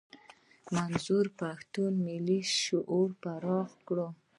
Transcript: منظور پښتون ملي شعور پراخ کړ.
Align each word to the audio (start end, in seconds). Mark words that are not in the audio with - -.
منظور 0.75 1.25
پښتون 1.39 1.93
ملي 2.07 2.39
شعور 2.63 3.09
پراخ 3.23 3.69
کړ. 3.87 3.97